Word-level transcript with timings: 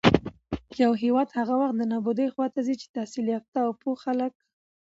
يـو 0.81 0.91
هېـواد 1.01 1.29
هـغه 1.37 1.53
وخـت 1.57 1.75
د 1.77 1.81
نـابـودۍ 1.91 2.27
خـواتـه 2.33 2.59
ځـي 2.65 2.75
چـې 2.81 2.87
تحـصيل 2.95 3.25
يافتـه 3.35 3.57
او 3.65 3.71
پـوه 3.79 3.95
خلـک 4.03 4.33